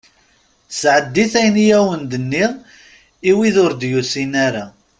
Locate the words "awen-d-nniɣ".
1.79-2.51